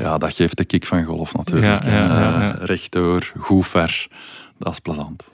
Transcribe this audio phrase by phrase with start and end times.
[0.00, 1.84] Ja, dat geeft de kick van golf natuurlijk.
[1.84, 4.08] Ja, ja, rechtdoor, goed ver.
[4.58, 5.30] Dat is plezant.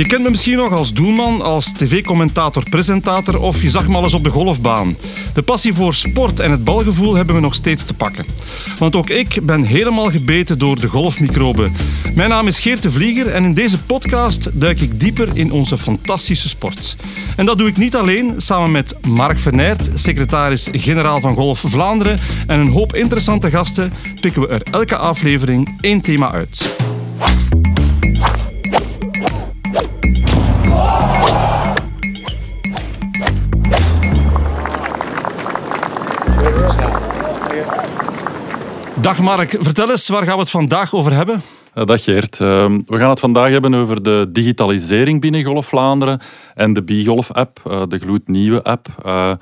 [0.00, 4.02] Je kent me misschien nog als doelman, als tv-commentator, presentator of je zag me al
[4.02, 4.96] eens op de golfbaan.
[5.32, 8.26] De passie voor sport en het balgevoel hebben we nog steeds te pakken.
[8.78, 11.72] Want ook ik ben helemaal gebeten door de golfmicroben.
[12.14, 15.78] Mijn naam is Geert de Vlieger en in deze podcast duik ik dieper in onze
[15.78, 16.96] fantastische sport.
[17.36, 22.60] En dat doe ik niet alleen, samen met Mark Vernert, secretaris-generaal van Golf Vlaanderen en
[22.60, 26.68] een hoop interessante gasten pikken we er elke aflevering één thema uit.
[39.00, 41.42] Dag Mark, vertel eens, waar gaan we het vandaag over hebben?
[41.74, 42.38] Uh, dag Geert.
[42.38, 46.20] Uh, we gaan het vandaag hebben over de digitalisering binnen Golf Vlaanderen
[46.54, 48.88] en de B-Golf-app, uh, de gloednieuwe app.
[49.06, 49.32] Uh,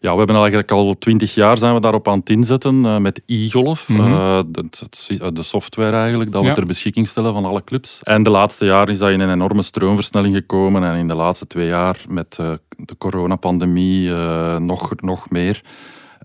[0.00, 3.88] ja, we hebben eigenlijk al twintig jaar zijn we daarop aan het inzetten met e-golf.
[3.88, 4.52] Mm -hmm.
[4.52, 8.00] de, de, software eigenlijk, dat we ter beschikking stellen van alle clubs.
[8.02, 10.84] En de laatste jaren is dat in een enorme stroomversnelling gekomen.
[10.84, 12.36] En in de laatste twee jaar met
[12.76, 14.10] de coronapandemie
[14.58, 15.62] nog, nog meer.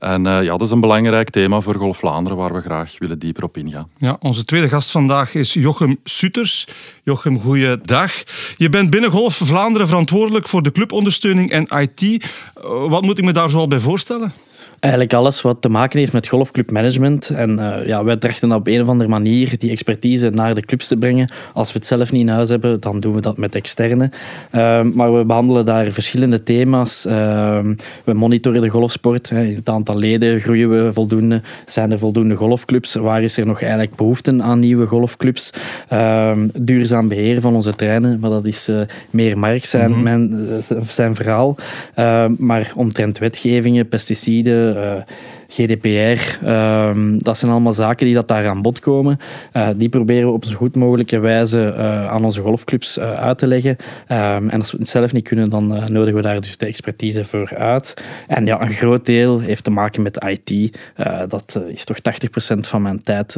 [0.03, 3.19] En uh, ja, dat is een belangrijk thema voor Golf Vlaanderen, waar we graag willen
[3.19, 3.85] dieper op ingaan.
[3.97, 6.67] Ja, onze tweede gast vandaag is Jochem Suters.
[7.03, 8.11] Jochem, goeiedag.
[8.57, 12.01] Je bent binnen Golf Vlaanderen verantwoordelijk voor de clubondersteuning en IT.
[12.01, 12.19] Uh,
[12.89, 14.33] wat moet ik me daar zoal bij voorstellen?
[14.83, 17.29] Eigenlijk alles wat te maken heeft met golfclubmanagement.
[17.29, 20.87] En uh, ja, wij trachten op een of andere manier die expertise naar de clubs
[20.87, 21.31] te brengen.
[21.53, 24.09] Als we het zelf niet in huis hebben, dan doen we dat met externe.
[24.51, 27.05] Uh, maar we behandelen daar verschillende thema's.
[27.05, 27.59] Uh,
[28.03, 29.29] we monitoren de golfsport.
[29.29, 29.43] Hè.
[29.43, 31.41] In het aantal leden groeien we voldoende.
[31.65, 32.93] Zijn er voldoende golfclubs?
[32.93, 35.53] Waar is er nog eigenlijk behoefte aan nieuwe golfclubs?
[35.87, 38.19] Ehm, duurzaam beheer van onze terreinen.
[38.19, 38.71] Maar dat is
[39.09, 40.03] meer Mark zijn, mm -hmm.
[40.03, 40.45] mijn,
[40.83, 41.55] zijn verhaal.
[41.95, 45.01] Ehm, maar omtrent wetgevingen, pesticiden uh,
[45.47, 46.45] GDPR.
[46.47, 49.19] Um, dat zijn allemaal zaken die dat daar aan bod komen.
[49.53, 53.47] Uh, die proberen we op zo goed mogelijke wijze uh, aan onze golfclubs uit te
[53.47, 53.71] leggen.
[53.71, 57.23] Um, en als we het zelf niet kunnen, dan nodigen we daar dus de expertise
[57.23, 57.93] voor uit.
[58.27, 60.77] En ja, een groot deel heeft te maken met IT.
[61.27, 61.97] dat is toch
[62.55, 63.37] 80% van mijn tijd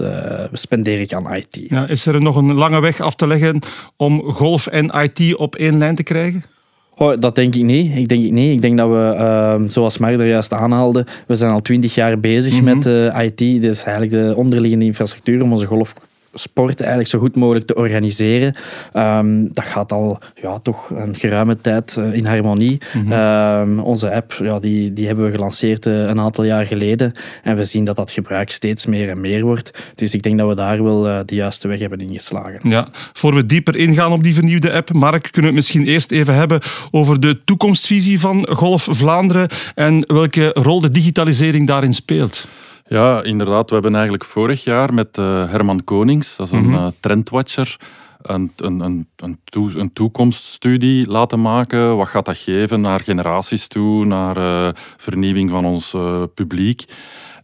[0.51, 1.71] spendeer ik aan IT.
[1.87, 3.59] Is er nog een lange weg af te leggen
[3.97, 6.54] om golf en IT op één lijn te krijgen?
[6.97, 7.95] Oh, dat denk ik niet.
[7.95, 8.51] Ik denk ik niet.
[8.51, 12.19] Ik denk dat we, uh, zoals Mark er juist aanhaalde, we zijn al twintig jaar
[12.19, 12.77] bezig mm -hmm.
[12.77, 13.61] met uh, IT.
[13.61, 15.93] Dus eigenlijk de onderliggende infrastructuur om onze golf
[16.37, 18.55] sport eigenlijk zo goed mogelijk te organiseren.
[18.93, 22.81] Um, dat gaat al ja, toch een geruime tijd uh, in harmonie.
[22.93, 23.71] Mm -hmm.
[23.71, 27.13] um, onze app ja, die, die hebben we gelanceerd uh, een aantal jaar geleden.
[27.43, 29.71] En we zien dat dat gebruik steeds meer en meer wordt.
[29.95, 32.69] Dus ik denk dat we daar wel uh, de juiste weg hebben ingeslagen.
[32.69, 36.11] Ja, voor we dieper ingaan op die vernieuwde app, Mark, kunnen we het misschien eerst
[36.11, 42.47] even hebben over de toekomstvisie van Golf Vlaanderen en welke rol de digitalisering daarin speelt.
[42.87, 43.67] Ja, inderdaad.
[43.67, 46.85] We hebben eigenlijk vorig jaar met uh, Herman Konings, dat is een mm -hmm.
[46.85, 47.77] uh, trendwatcher,
[48.21, 51.97] een, een, een, een, toe, een, toekomststudie laten maken.
[51.97, 55.95] Wat gaat dat geven naar generaties toe, naar uh, vernieuwing van ons
[56.33, 56.83] publiek.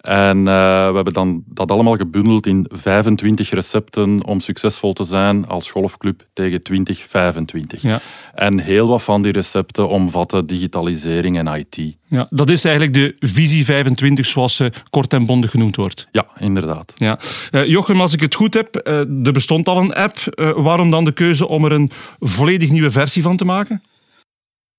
[0.01, 0.43] En uh,
[0.89, 6.27] we hebben dan dat allemaal gebundeld in 25 recepten om succesvol te zijn als golfclub
[6.33, 7.81] tegen 2025.
[7.81, 7.99] Ja.
[8.33, 11.95] En heel wat van die recepten omvatten digitalisering en IT.
[12.07, 16.07] Ja, dat is eigenlijk de visie 25 zoals ze kort en bondig genoemd wordt.
[16.11, 16.93] Ja, inderdaad.
[16.95, 17.19] Ja.
[17.51, 20.17] Uh, Jochem, als ik het goed heb, uh, er bestond al een app.
[20.55, 23.81] waarom dan de keuze om er een volledig nieuwe versie van te maken?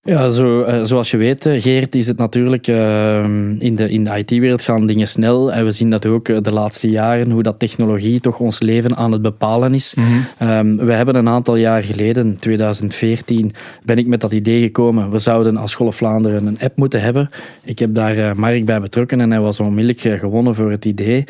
[0.05, 3.25] Ja, zo, uh, zoals je weet, Geert, is het natuurlijk uh,
[3.59, 5.53] in de, in de IT-wereld gaan dingen snel.
[5.53, 9.13] En we zien dat ook de laatste jaren, hoe dat technologie toch ons leven aan
[9.13, 9.95] het bepalen is.
[9.95, 10.49] Mm -hmm.
[10.49, 13.53] um, we hebben een aantal jaar geleden, 2014,
[13.85, 15.11] ben ik met dat idee gekomen.
[15.11, 17.31] We zouden als Golf Vlaanderen een app moeten hebben.
[17.65, 21.25] Ik heb daar uh, Mark bij betrokken en hij was onmiddellijk gewonnen voor het idee.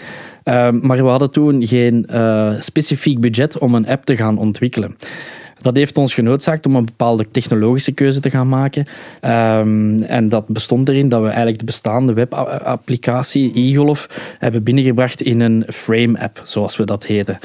[0.45, 2.07] Um, maar we hadden toen geen
[2.59, 4.97] specifiek budget om een app te gaan ontwikkelen.
[5.63, 8.87] Dat heeft ons genoodzaakt om een bepaalde technologische keuze te gaan maken.
[9.23, 15.41] Um, en dat bestond erin dat we eigenlijk de bestaande webapplicatie e-golf hebben binnengebracht in
[15.41, 17.39] een frame-app, zoals we dat heten.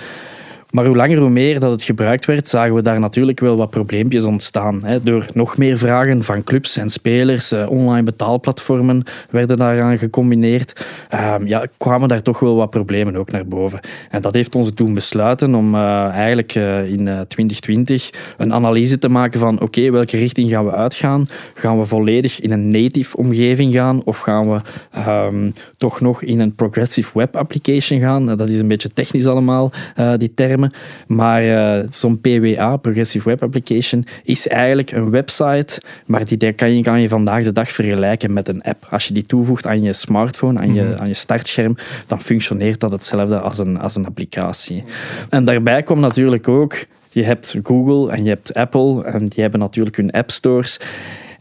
[0.77, 3.69] Maar hoe langer hoe meer dat het gebruikt werd, zagen we daar natuurlijk wel wat
[3.69, 4.81] probleempjes ontstaan.
[5.03, 11.35] Door nog meer vragen van clubs en spelers, eh, online betaalplatformen werden daaraan gecombineerd, uh,
[11.45, 13.79] ja, kwamen daar toch wel wat problemen ook naar boven.
[14.09, 19.09] En dat heeft ons toen besluiten om uh, eigenlijk uh, in 2020 een analyse te
[19.09, 21.25] maken van oké, welke richting gaan we uitgaan?
[21.53, 24.59] Gaan we volledig in een native omgeving gaan of gaan we
[25.07, 28.25] um, toch nog in een progressive web application gaan?
[28.25, 29.71] Dat is een beetje technisch allemaal,
[30.17, 30.71] die termen.
[31.07, 36.83] Maar uh, zo'n PWA, Progressive Web Application, is eigenlijk een website, maar die kan je,
[36.83, 38.87] kan je vandaag de dag vergelijken met een app.
[38.89, 41.01] Als je die toevoegt aan je smartphone, aan je, mhm.
[41.01, 41.75] aan je startscherm,
[42.07, 44.83] dan functioneert dat hetzelfde als een, als een applicatie.
[45.29, 49.59] En daarbij komt natuurlijk ook, je hebt Google en je hebt Apple en die hebben
[49.59, 50.79] natuurlijk hun app stores.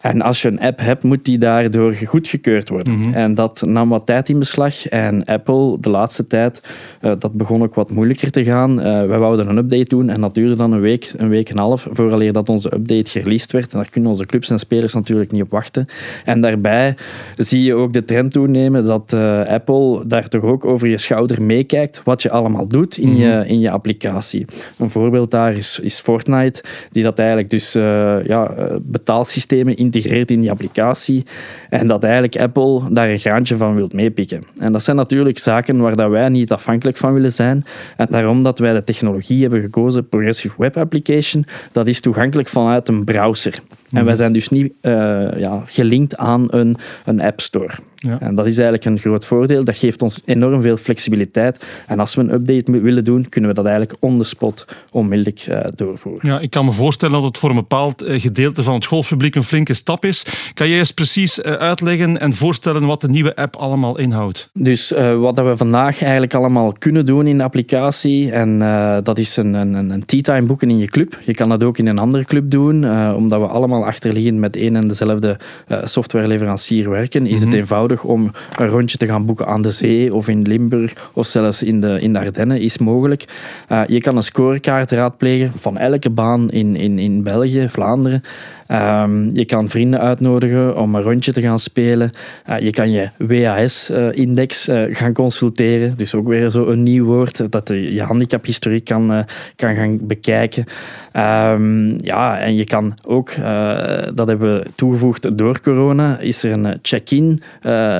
[0.00, 2.98] En als je een app hebt, moet die daardoor goedgekeurd worden.
[2.98, 3.12] Mhm.
[3.12, 4.87] En dat nam wat tijd in beslag.
[4.88, 6.62] En Apple, de laatste tijd,
[7.00, 8.78] uh, dat begon ook wat moeilijker te gaan.
[8.78, 11.56] Uh, wij wouden een update doen en dat duurde dan een week, een week en
[11.56, 13.72] een half, vooraleer dat onze update gereleased werd.
[13.72, 15.87] En daar kunnen onze clubs en spelers natuurlijk niet op wachten.
[16.25, 16.94] En daarbij
[17.37, 21.43] zie je ook de trend toenemen dat uh, Apple daar toch ook over je schouder
[21.43, 23.48] meekijkt wat je allemaal doet in, je, mhm.
[23.48, 24.46] in je applicatie.
[24.78, 30.40] Een voorbeeld daar is, is Fortnite, die dat eigenlijk dus ja, betaalsystemen in geïntegreerd in
[30.40, 31.24] die applicatie.
[31.70, 34.42] En dat eigenlijk Apple daar een graantje van wil meepikken.
[34.58, 37.64] En dat zijn natuurlijk zaken waar dat wij niet afhankelijk van willen zijn.
[37.96, 42.88] En daarom dat wij de technologie hebben gekozen, Progressive Web Application, dat is toegankelijk vanuit
[42.88, 43.58] een browser.
[43.90, 44.16] En wij mhm.
[44.16, 44.92] zijn dus niet uh,
[45.36, 47.74] ja, gelinkt aan een, een App Store.
[47.96, 48.20] Ja.
[48.20, 49.64] En dat is eigenlijk een groot voordeel.
[49.64, 51.64] Dat geeft ons enorm veel flexibiliteit.
[51.86, 55.46] En als we een update willen doen, kunnen we dat eigenlijk on the spot onmiddellijk
[55.48, 56.28] uh, doorvoeren.
[56.30, 59.34] Ja, ik kan me voorstellen dat het voor een bepaald eh, gedeelte van het golfpubliek
[59.34, 60.26] een flinke stap is.
[60.54, 64.48] Kan jij eens precies uitleggen en voorstellen wat de nieuwe app allemaal inhoudt?
[64.52, 68.58] Dus wat we vandaag eigenlijk allemaal kunnen doen in de applicatie, en
[69.02, 71.18] dat is een, een, een tea time boeken in je club.
[71.24, 72.74] Je kan dat ook in een andere club doen,
[73.14, 75.37] omdat we allemaal achterliggend met één en dezelfde
[75.69, 77.58] uh, softwareleverancier werken, is het mhm.
[77.58, 81.62] eenvoudig om een rondje te gaan boeken aan de zee of in Limburg of zelfs
[81.62, 83.25] in de, in de Ardennen is mogelijk.
[83.69, 88.23] Uh, je kan een scorekaart raadplegen van elke baan in, in, in België, Vlaanderen.
[88.72, 92.10] Um, je kan vrienden uitnodigen om een rondje te gaan spelen.
[92.48, 95.96] Uh, je kan je WAS-index uh, gaan consulteren.
[95.96, 99.24] Dus ook weer zo een nieuw woord, dat je je handicaphistoriek kan,
[99.56, 100.64] kan gaan bekijken.
[101.12, 103.34] Um, ja, en je kan ook
[104.14, 107.42] dat hebben we toegevoegd door corona, is er een check-in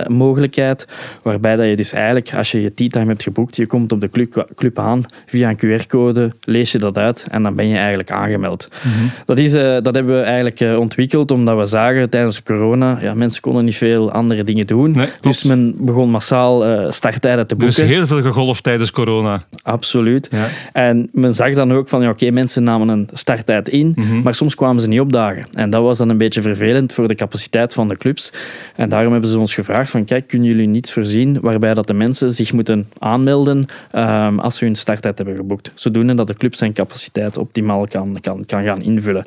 [0.07, 0.89] mogelijkheid,
[1.23, 4.01] waarbij dat je dus eigenlijk, als je je tea time hebt geboekt, je komt op
[4.01, 7.77] de club, club aan, via een QR-code lees je dat uit en dan ben je
[7.77, 8.69] eigenlijk aangemeld.
[8.83, 9.07] Mhm.
[9.25, 13.65] dat, is, dat hebben we eigenlijk ontwikkeld omdat we zagen tijdens corona, ja, mensen konden
[13.65, 17.77] niet veel andere dingen doen, dus men begon massaal starttijden te boeken.
[17.77, 19.41] Dus heel veel gegolfd tijdens corona.
[19.63, 20.29] Absoluut.
[20.31, 20.49] Ja.
[20.73, 24.21] En men zag dan ook van, ja, oké, mensen namen een starttijd in, mhm.
[24.23, 25.47] maar soms kwamen ze niet opdagen.
[25.53, 28.33] En dat was dan een beetje vervelend voor de capaciteit van de clubs.
[28.77, 31.95] En daarom hebben ze ons gevraagd van kijk, kunnen jullie niets voorzien waarbij dat de
[31.95, 35.73] mensen zich moeten aanmelden um, als ze hun starttijd hebben geboekt.
[35.75, 39.25] Zodoende dat de club zijn capaciteit optimaal kan, kan, kan gaan invullen.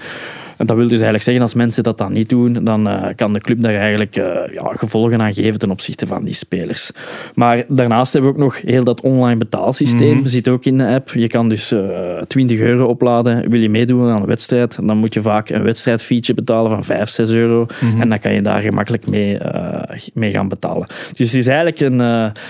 [0.57, 3.33] En dat wil dus eigenlijk zeggen, als mensen dat dan niet doen, dan uh, kan
[3.33, 6.91] de club daar eigenlijk uh, ja, gevolgen aan geven ten opzichte van die spelers.
[7.35, 10.17] Maar daarnaast hebben we ook nog heel dat online betaalsysteem.
[10.17, 11.09] Mm Zit ook in de app.
[11.09, 13.49] Je kan dus uh, eh, 20 euro opladen.
[13.49, 17.09] Wil je meedoen aan een wedstrijd, dan moet je vaak een wedstrijdfeature betalen van 5,
[17.09, 17.65] 6 euro.
[17.81, 18.01] Mhm.
[18.01, 19.37] En dan kan je daar gemakkelijk mee,
[20.13, 20.87] mee gaan betalen.
[21.13, 21.97] Dus het is eigenlijk een,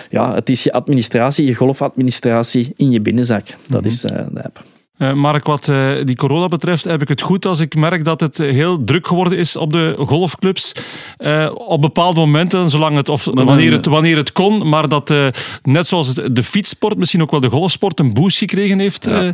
[0.09, 3.45] ja, het is je administratie, je golfadministratie in je binnenzak.
[3.67, 3.89] Dat mhm.
[3.89, 4.63] is de app.
[4.99, 8.19] Uh, Mark, wat uh, die corona betreft, heb ik het goed als ik merk dat
[8.19, 10.73] het heel druk geworden is op de golfclubs.
[11.17, 15.13] Uh, op bepaalde momenten, zolang het, of wanneer, het, wanneer het kon, maar dat
[15.61, 19.05] net zoals de fietssport, misschien ook wel de golfsport, een boost gekregen heeft.
[19.05, 19.33] Ja,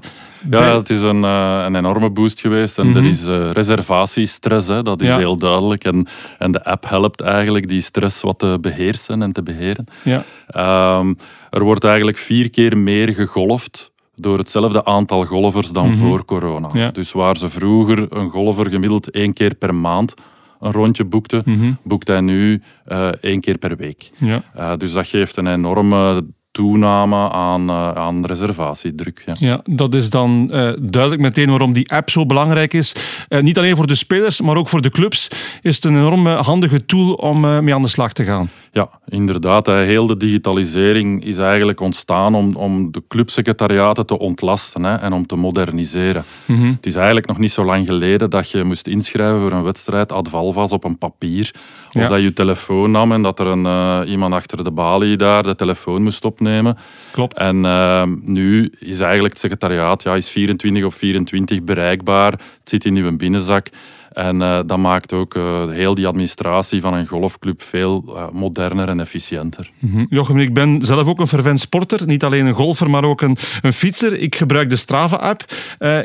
[0.49, 2.77] ja het is een, een enorme boost geweest.
[2.77, 3.05] En er mhm.
[3.05, 5.83] is reservatiestress, hè, dat is heel duidelijk.
[5.83, 6.07] En,
[6.39, 9.85] en de app helpt eigenlijk die stress wat te beheersen en te beheren.
[10.03, 10.23] Ja.
[10.47, 11.13] Ehm,
[11.49, 15.97] er wordt eigenlijk vier keer meer gegolfd door hetzelfde aantal golfers dan mhm.
[15.97, 16.91] voor corona.
[16.91, 20.13] Dus waar ze vroeger een golfer gemiddeld één keer per maand
[20.59, 24.09] een rondje boekte, mm boekt hij nu uh, één keer per week.
[24.13, 24.43] Ja.
[24.57, 29.23] Uh, dus dat geeft een enorme toename aan, uh, aan reservatiedruk.
[29.25, 29.35] Ja.
[29.39, 32.95] ja, dat is dan uh, duidelijk meteen waarom die app zo belangrijk is.
[33.29, 35.27] Uh, niet alleen voor de spelers, maar ook voor de clubs
[35.61, 38.49] is het een enorme handige tool om mee aan de slag te gaan.
[38.75, 39.65] Ja, inderdaad.
[39.67, 45.25] Heel de digitalisering is eigenlijk ontstaan om, om de clubsecretariaten te ontlasten hè, en om
[45.25, 46.25] te moderniseren.
[46.45, 46.71] Mm -hmm.
[46.75, 50.11] Het is eigenlijk nog niet zo lang geleden dat je moest inschrijven voor een wedstrijd
[50.11, 51.53] ad valvas op een papier.
[51.87, 52.07] Of ja.
[52.07, 55.55] dat je je telefoon nam en dat er een, iemand achter de balie daar de
[55.55, 56.77] telefoon moest opnemen
[57.11, 57.37] Klopt.
[57.37, 62.31] En uh, nu is eigenlijk het secretariaat ja, is 24 op 24 bereikbaar.
[62.31, 63.69] Het zit in uw binnenzak.
[64.15, 68.87] En uh, dat maakt ook uh, heel die administratie van een golfclub veel uh, moderner
[68.87, 69.71] en efficiënter.
[69.79, 70.05] Mm -hmm.
[70.09, 71.99] Jochem, ik ben zelf ook een fervent sporter.
[72.05, 74.13] Niet alleen een golfer, maar ook een, een fietser.
[74.19, 75.43] Ik gebruik de Strava-app.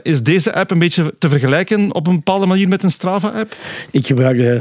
[0.03, 3.55] is deze app een beetje te vergelijken op een bepaalde manier met een Strava-app?
[3.91, 4.61] Ik gebruik de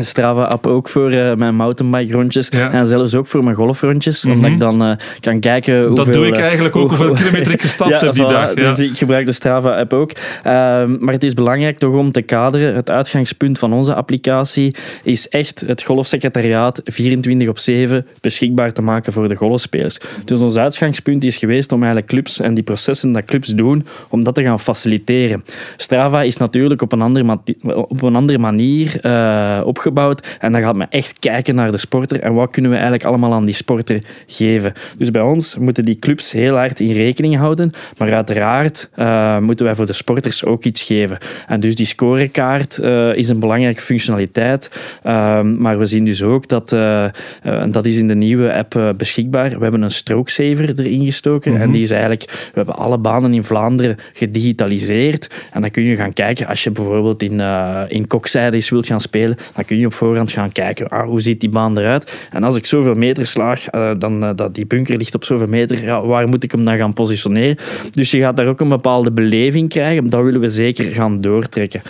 [0.00, 2.48] Strava-app ook voor mijn mountainbike-rondjes.
[2.48, 2.70] Ja.
[2.70, 4.24] En zelfs ook voor mijn golfrondjes.
[4.24, 4.44] Mm -hmm.
[4.44, 6.04] Omdat ik dan kan kijken hoeveel...
[6.04, 8.54] Dat doe ik eigenlijk ook, hoeveel kilometer ik gestapt ja, heb die voilà, dag.
[8.54, 8.70] Ja.
[8.70, 10.12] Dus ik gebruik de Strava-app ook.
[10.42, 15.60] maar het is belangrijk toch om te kaderen het uitgangspunt van onze applicatie is echt
[15.66, 19.98] het golfsecretariaat 24 op 7 beschikbaar te maken voor de golfspelers.
[20.24, 24.24] Dus ons uitgangspunt is geweest om eigenlijk clubs en die processen dat clubs doen, om
[24.24, 25.44] dat te gaan faciliteren.
[25.76, 30.76] Strava is natuurlijk op een andere, op een andere manier uh, opgebouwd en dan gaat
[30.76, 34.02] men echt kijken naar de sporter en wat kunnen we eigenlijk allemaal aan die sporter
[34.26, 34.72] geven.
[34.98, 39.66] Dus bij ons moeten die clubs heel hard in rekening houden, maar uiteraard uh, moeten
[39.66, 41.18] wij voor de sporters ook iets geven.
[41.46, 44.70] En dus die scorekaart uh, is een belangrijke functionaliteit.
[45.06, 47.04] Uh, maar we zien dus ook dat, uh,
[47.42, 51.50] en dat is in de nieuwe app beschikbaar, we hebben een stroke saver erin gestoken.
[51.50, 51.66] Mm -hmm.
[51.66, 55.30] En die is eigenlijk, we hebben alle banen in Vlaanderen gedigitaliseerd.
[55.52, 57.40] En dan kun je gaan kijken, als je bijvoorbeeld in,
[57.88, 61.40] in kokzijde wilt gaan spelen, dan kun je op voorhand gaan kijken, ah, hoe ziet
[61.40, 62.26] die baan eruit?
[62.30, 63.64] En als ik zoveel meter slaag,
[63.98, 66.92] dan dat die bunker ligt op zoveel meter, ja, waar moet ik hem dan gaan
[66.92, 67.56] positioneren?
[67.90, 70.10] Dus je gaat daar ook een bepaalde beleving krijgen.
[70.10, 71.82] Dat willen we zeker gaan doortrekken.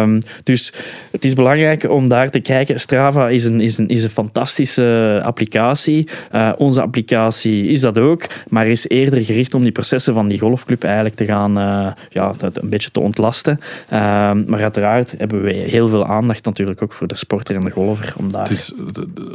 [0.00, 0.72] Um, dus
[1.10, 2.80] het is belangrijk om daar te kijken.
[2.80, 6.08] Strava is een, is een, is een fantastische applicatie.
[6.34, 10.38] Uh, onze applicatie is dat ook, maar is eerder gericht om die processen van die
[10.38, 13.58] golfclub eigenlijk te gaan, uh, ja, een beetje te ontlasten.
[13.92, 13.98] Uh,
[14.46, 18.14] maar uiteraard hebben we heel veel aandacht natuurlijk ook voor de sporter en de golfer.
[18.16, 18.42] Om daar...
[18.42, 18.72] het, is,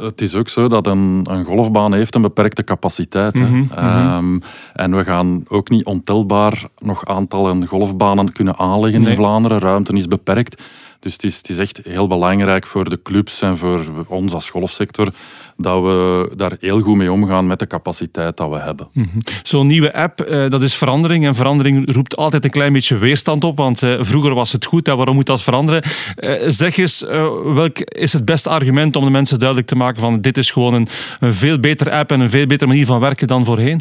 [0.00, 3.34] het is ook zo dat een, een golfbaan heeft een beperkte capaciteit.
[3.34, 4.42] Mm -hmm, um,
[4.74, 9.10] en we gaan ook niet ontelbaar nog aantallen golfbanen kunnen aanleggen nee.
[9.10, 9.58] in Vlaanderen.
[9.58, 10.55] Ruimte is beperkt.
[11.00, 14.50] Dus het is, het is echt heel belangrijk voor de clubs en voor ons als
[14.50, 15.12] golfsector
[15.56, 18.88] dat we daar heel goed mee omgaan met de capaciteit dat we hebben.
[18.92, 19.08] -hmm.
[19.42, 21.26] Zo'n nieuwe app, uh, dat is verandering.
[21.26, 23.56] En verandering roept altijd een klein beetje weerstand op.
[23.56, 25.82] Want uh, vroeger was het goed en waarom moet dat veranderen?
[26.16, 27.00] Uh, zeg eens,
[27.44, 30.74] welk is het beste argument om de mensen duidelijk te maken van dit is gewoon
[30.74, 30.88] een,
[31.20, 33.80] een veel betere app en een veel betere manier van werken dan voorheen?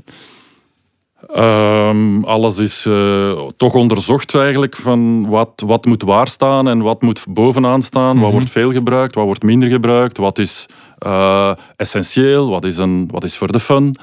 [1.33, 7.01] Um, alles is uh, toch onderzocht eigenlijk van wat, wat moet waar staan en wat
[7.01, 8.03] moet bovenaan staan.
[8.03, 8.21] Mm -hmm.
[8.21, 10.65] Wat wordt veel gebruikt, wat wordt minder gebruikt, wat is
[11.05, 13.95] uh, essentieel, wat is, een, wat is voor de fun.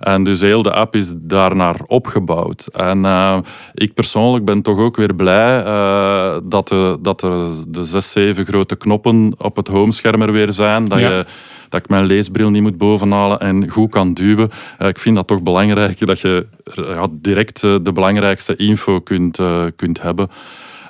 [0.00, 2.66] En dus heel de app is daarnaar opgebouwd.
[2.66, 3.38] En uh,
[3.74, 8.46] ik persoonlijk ben toch ook weer blij uh, dat, de, dat er de zes, zeven
[8.46, 10.84] grote knoppen op het homescherm er weer zijn.
[10.84, 11.08] Dat, ja.
[11.08, 11.26] je,
[11.68, 14.50] dat ik mijn leesbril niet moet bovenhalen en goed kan duwen.
[14.78, 19.38] Ik vind dat toch belangrijk dat je ja, direct de belangrijkste info kunt,
[19.76, 20.28] kunt hebben.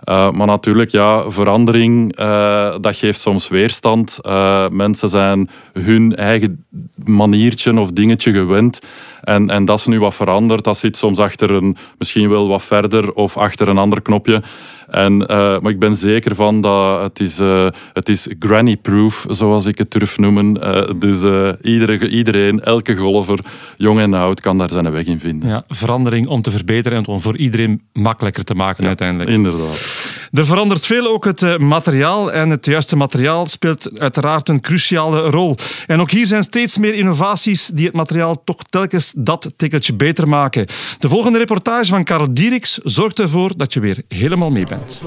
[0.05, 4.19] Uh, maar natuurlijk, ja, verandering, uh, dat geeft soms weerstand.
[4.27, 6.65] Uh, mensen zijn hun eigen
[7.05, 8.81] maniertje of dingetje gewend.
[9.23, 10.65] En, en dat is nu wat veranderd.
[10.65, 14.43] Dat zit soms achter een, misschien wel wat verder of achter een ander knopje.
[14.89, 15.27] En, uh,
[15.61, 19.91] maar ik ben zeker van dat het is, uh, het is granny-proof, zoals ik het
[19.91, 20.57] durf noemen.
[20.57, 23.39] Uh, dus iedere, iedereen, elke golfer,
[23.77, 25.49] jong en oud, kan daar zijn weg in vinden.
[25.49, 29.31] Ja, verandering om te verbeteren en om voor iedereen makkelijker te maken ja, uiteindelijk.
[29.31, 30.00] Inderdaad.
[30.33, 35.57] Er verandert veel ook het materiaal en het juiste materiaal speelt uiteraard een cruciale rol.
[35.87, 40.29] En ook hier zijn steeds meer innovaties die het materiaal toch telkens dat tikkeltje beter
[40.29, 40.67] maken.
[40.99, 45.01] De volgende reportage van Karel Dieriks zorgt ervoor dat je weer helemaal mee bent.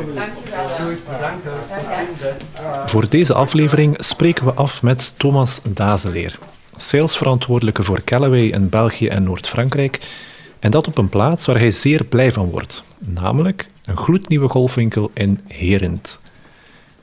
[2.86, 6.38] Voor deze aflevering spreken we af met Thomas Dazeleer,
[6.78, 10.00] salesverantwoordelijke voor Callaway in België en Noord-Frankrijk.
[10.60, 15.12] En dat op een plaats waar hij zeer blij van wordt, namelijk een gloednieuwe golfwinkel
[15.14, 16.20] in Herent.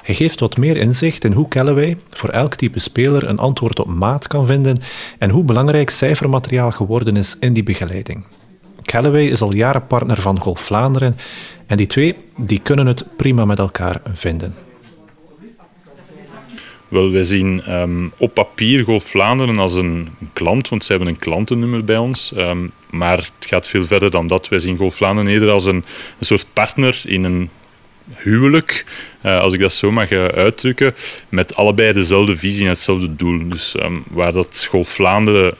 [0.02, 3.88] Hij geeft wat meer inzicht in hoe Callaway voor elk type speler een antwoord op
[3.88, 4.78] maat kan vinden
[5.18, 8.24] en hoe belangrijk cijfermateriaal geworden is in die begeleiding.
[8.82, 11.16] Callaway is al jaren partner van Golf Vlaanderen
[11.66, 14.54] en die twee die kunnen het prima met elkaar vinden.
[16.90, 21.18] Wel, wij zien um, op papier Golf Vlaanderen als een klant, want ze hebben een
[21.18, 22.32] klantennummer bij ons.
[22.36, 24.48] Um, maar het gaat veel verder dan dat.
[24.48, 25.84] Wij zien Golf Vlaanderen eerder als een,
[26.18, 27.50] een soort partner in een
[28.16, 28.84] huwelijk,
[29.22, 30.94] uh, als ik dat zo mag uh, uitdrukken,
[31.28, 33.48] met allebei dezelfde visie en hetzelfde doel.
[33.48, 35.54] Dus um, waar dat Golf Vlaanderen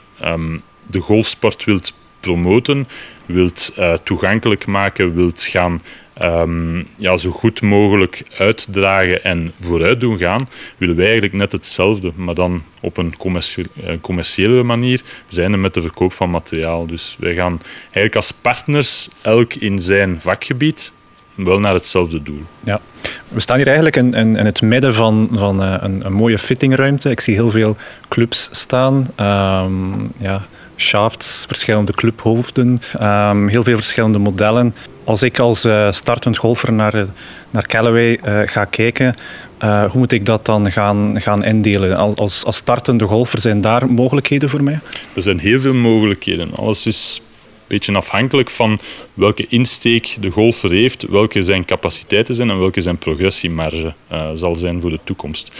[0.87, 2.87] de golfsport wilt promoten,
[3.25, 5.81] wilt uh, toegankelijk maken, wilt gaan
[6.23, 12.11] um, ja, zo goed mogelijk uitdragen en vooruit doen gaan, willen wij eigenlijk net hetzelfde,
[12.15, 13.65] maar dan op een commercie
[14.01, 16.85] commerciële manier, zijnde met de verkoop van materiaal.
[16.85, 20.91] Dus wij gaan eigenlijk als partners elk in zijn vakgebied
[21.35, 22.41] wel naar hetzelfde doel.
[22.63, 22.81] Ja.
[23.27, 27.09] We staan hier eigenlijk in, in, het midden van, van uh, een, een, mooie fittingruimte.
[27.09, 27.75] Ik zie heel veel
[28.07, 28.95] clubs staan.
[29.19, 30.45] Um, ja,
[30.81, 34.75] shafts, verschillende clubhoofden, um, heel veel verschillende modellen.
[35.03, 37.05] Als ik als uh, startend golfer naar,
[37.49, 39.15] naar Callaway uh, ga kijken,
[39.59, 42.15] hoe moet ik dat dan gaan, gaan indelen?
[42.15, 44.79] Als, als startende golfer zijn daar mogelijkheden voor mij?
[45.13, 46.55] Er zijn heel veel mogelijkheden.
[46.55, 47.21] Alles is
[47.67, 48.79] beetje afhankelijk van
[49.13, 53.93] welke insteek de golfer heeft, welke zijn capaciteiten zijn en welke zijn progressiemarge
[54.33, 55.51] zal zijn voor de toekomst.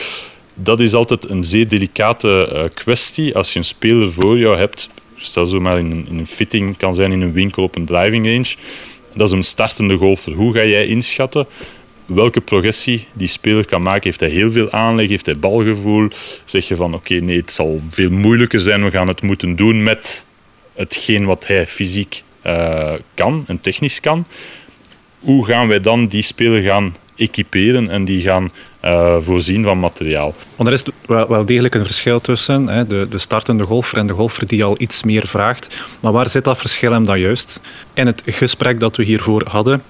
[0.53, 3.35] Dat is altijd een zeer delicate kwestie.
[3.35, 4.89] Als je een speler voor jou hebt,
[5.21, 7.85] stel zo maar in een, in een fitting, kan zijn in een winkel op een
[7.85, 8.55] driving range,
[9.13, 10.33] dat is een startende golfer.
[10.33, 11.47] Hoe ga jij inschatten
[12.05, 14.03] welke progressie die speler kan maken.
[14.03, 15.09] Heeft hij heel veel aanleg?
[15.09, 16.07] Heeft hij balgevoel?
[16.45, 18.83] Zeg je van oké, nee, het zal veel moeilijker zijn.
[18.83, 20.25] We gaan het moeten doen met
[20.73, 24.25] hetgeen wat hij fysiek uh, kan en technisch kan.
[25.19, 28.51] Hoe gaan wij dan die speler gaan equiperen en die gaan
[28.85, 30.33] uh, voorzien van materiaal.
[30.55, 34.07] Want er is wel, wel degelijk een verschil tussen hè, de, de startende golfer en
[34.07, 35.81] de golfer die al iets meer vraagt.
[35.99, 37.61] Maar waar zit dat verschil hem dan juist?
[37.93, 39.83] In het gesprek dat we hiervoor hadden,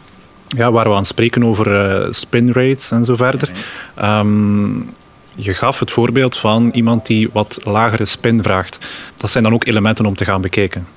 [0.47, 3.51] ja, waar we aan het spreken over uh, spin rates en zo verder.
[4.01, 4.89] Um,
[5.35, 8.77] je gaf het voorbeeld van iemand die wat lagere spin vraagt.
[9.15, 10.87] Dat zijn dan ook elementen om te gaan bekijken.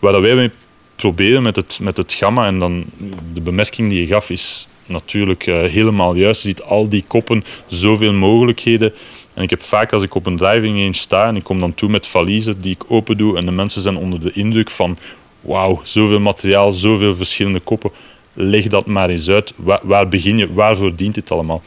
[0.00, 0.50] Wat wij mee
[0.96, 2.84] proberen met het, met het gamma, en dan
[3.32, 6.42] de bemerking die je gaf, is natuurlijk uh, helemaal juist.
[6.42, 8.92] Je ziet al die koppen, zoveel mogelijkheden.
[9.34, 11.74] En ik heb vaak als ik op een driving range sta en ik kom dan
[11.74, 14.98] toe met valiezen die ik open doe en de mensen zijn onder de indruk van
[15.40, 17.90] wauw, zoveel materiaal, zoveel verschillende koppen.
[18.32, 19.52] Leg dat maar eens uit.
[19.56, 20.52] Waar, waar begin je?
[20.52, 21.62] Waarvoor dient dit allemaal?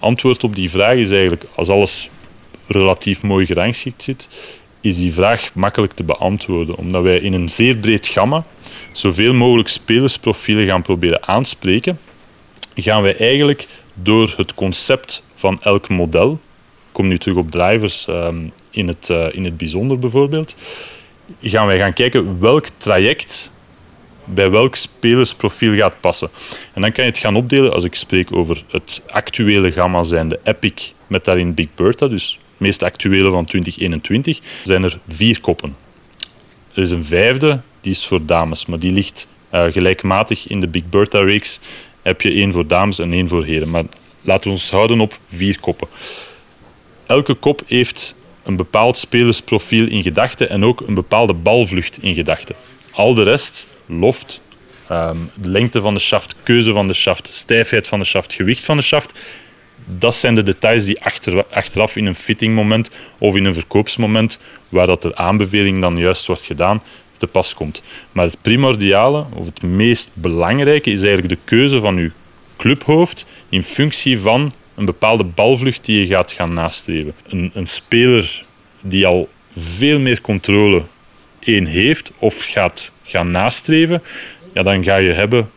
[0.00, 2.10] antwoord op die vraag is eigenlijk, als alles
[2.66, 4.28] relatief mooi gerangschikt zit,
[4.80, 6.76] is die vraag makkelijk te beantwoorden.
[6.76, 8.44] Omdat wij in een zeer breed gamma
[8.92, 11.98] zoveel mogelijk spelersprofielen gaan proberen aanspreken,
[12.74, 16.38] gaan wij eigenlijk door het concept van elk model, ik
[16.92, 18.36] kom nu terug op drivers ehm,
[18.70, 20.54] in, het, uh, in het bijzonder bijvoorbeeld,
[21.42, 23.50] gaan wij gaan kijken welk traject
[24.24, 26.30] bij welk spelersprofiel gaat passen.
[26.72, 30.28] En dan kan je het gaan opdelen als ik spreek over het actuele gamma zijn
[30.28, 35.40] de Epic met daarin Big Bertha, dus het meest actuele van 2021, zijn er vier
[35.40, 35.76] koppen.
[36.74, 40.68] Er is een vijfde, die is voor dames, maar die ligt uh, gelijkmatig in de
[40.68, 41.60] Big Bertha-reeks.
[42.02, 43.70] Heb je één voor dames en één voor heren.
[43.70, 43.84] Maar
[44.20, 45.88] laten we ons houden op vier koppen.
[47.06, 52.54] Elke kop heeft een bepaald spelersprofiel in gedachten en ook een bepaalde balvlucht in gedachten.
[52.90, 54.40] Al de rest loft,
[54.88, 58.76] ehm, lengte van de shaft, keuze van de shaft, stijfheid van de shaft, gewicht van
[58.76, 59.18] de shaft.
[59.84, 64.86] Dat zijn de details die achter, achteraf in een fittingmoment of in een verkoopsmoment, waar
[64.86, 66.82] dat de aanbeveling dan juist wordt gedaan,
[67.20, 67.82] te pas komt.
[68.12, 72.10] Maar het primordiale, of het meest belangrijke, is eigenlijk de keuze van uw
[72.56, 77.14] clubhoofd in functie van een bepaalde balvlucht die je gaat gaan nastreven.
[77.28, 78.44] Een, een speler
[78.80, 80.82] die al veel meer controle
[81.38, 84.02] één heeft of gaat gaan nastreven,
[84.54, 85.50] ja, dan ga je hebben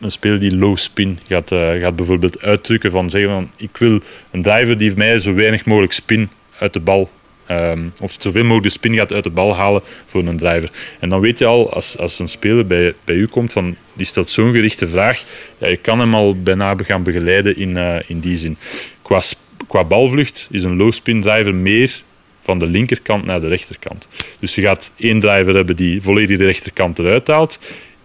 [0.00, 4.00] een speler die low spin gaat, uh, gaat bijvoorbeeld uitdrukken van zeggen van ik wil
[4.30, 7.10] een driver die mij zo weinig mogelijk spin uit de bal
[7.50, 10.70] um, of zoveel mogelijk de spin gaat uit de bal halen voor een driver.
[11.00, 14.06] En dan weet je al, als, als een speler bij, bij u komt, van, die
[14.06, 15.22] stelt zo'n gerichte vraag,
[15.58, 18.56] ja, je kan hem al bijna gaan begeleiden in, uh, in die zin.
[19.02, 19.20] Qua,
[19.66, 22.02] qua balvlucht is een low spin driver meer
[22.42, 24.08] van de linkerkant naar de rechterkant.
[24.38, 27.58] Dus je gaat één driver hebben die volledig de rechterkant eruit haalt,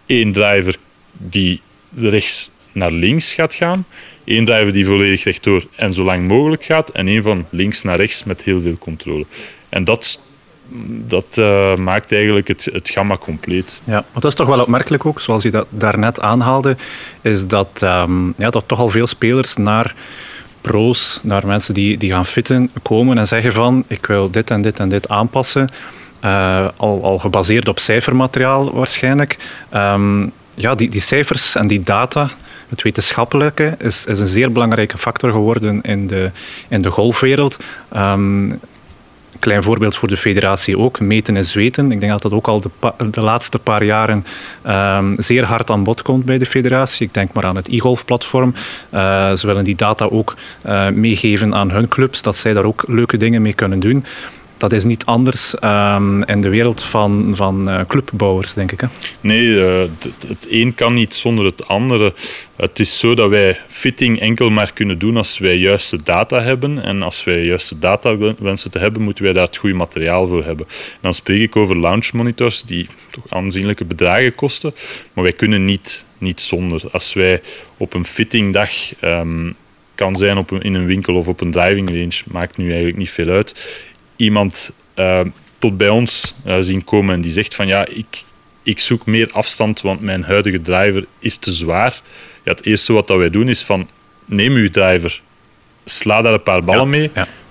[0.06, 0.76] één driver
[1.12, 1.60] die
[1.96, 3.86] rechts naar links gaat gaan,
[4.26, 7.96] één driver die volledig rechtdoor en zo lang mogelijk gaat, en één van links naar
[7.96, 9.26] rechts met heel veel controle.
[9.68, 10.20] En dat,
[10.88, 13.80] dat uh, maakt eigenlijk het, het gamma compleet.
[13.84, 16.76] Ja, maar dat is toch wel opmerkelijk ook, zoals je dat daarnet aanhaalde,
[17.22, 19.94] is dat, um, ja, dat toch al veel spelers naar
[20.60, 24.62] pro's, naar mensen die, die gaan fitten, komen en zeggen van ik wil dit en
[24.62, 25.68] dit en dit aanpassen.
[26.24, 29.36] Uh, al, al gebaseerd op cijfermateriaal waarschijnlijk.
[29.74, 32.30] Um, ja, die, die cijfers en die data,
[32.68, 36.30] het wetenschappelijke, is, is een zeer belangrijke factor geworden in de,
[36.68, 37.58] in de golfwereld.
[37.96, 38.60] Um,
[39.38, 41.00] klein voorbeeld voor de federatie ook.
[41.00, 41.92] Meten is weten.
[41.92, 42.70] Ik denk dat dat ook al de,
[43.10, 44.24] de laatste paar jaren
[44.66, 47.06] um, zeer hard aan bod komt bij de federatie.
[47.06, 48.54] Ik denk maar aan het e-golf-platform.
[48.94, 52.84] Uh, ze willen die data ook uh, meegeven aan hun clubs, dat zij daar ook
[52.86, 54.04] leuke dingen mee kunnen doen
[54.56, 58.80] dat is niet anders um, in de wereld van, van uh, clubbouwers, denk ik.
[58.80, 58.86] Hè?
[59.20, 62.14] Nee, het, het, een kan niet zonder het andere.
[62.56, 66.82] Het is zo dat wij fitting enkel maar kunnen doen als wij juiste data hebben.
[66.82, 70.44] En als wij juiste data wensen te hebben, moeten wij daar het goede materiaal voor
[70.44, 70.66] hebben.
[71.00, 74.74] dan spreek ik over launch monitors die toch aanzienlijke bedragen kosten.
[75.12, 76.82] Maar wij kunnen niet niet zonder.
[76.92, 77.40] Als wij
[77.76, 79.54] op een fittingdag um,
[79.94, 82.98] kan zijn op een, in een winkel of op een driving range, maakt nu eigenlijk
[82.98, 83.54] niet veel uit.
[84.16, 85.20] Iemand uh,
[85.58, 88.24] tot bij ons uh, zien komen en die zegt van ja, ik,
[88.62, 92.00] ik zoek meer afstand, want mijn huidige driver is te zwaar.
[92.44, 93.88] Ja, het eerste wat dat wij doen is van
[94.24, 95.20] neem uw driver,
[95.84, 97.10] sla daar een paar ballen mee.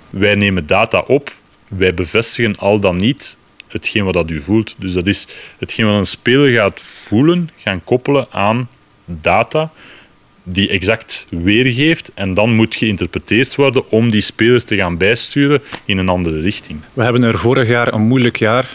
[0.10, 1.36] Wij nemen data op,
[1.68, 4.76] wij bevestigen al dan niet hetgeen wat dat u voelt.
[4.78, 8.70] Dus dat is hetgeen wat een speler gaat voelen, gaan koppelen aan
[9.06, 9.72] data
[10.48, 15.98] die exact weergeeft en dan moet geïnterpreteerd worden om die speler te gaan bijsturen in
[15.98, 16.80] een andere richting.
[16.94, 18.74] We hebben er vorig jaar een moeilijk jaar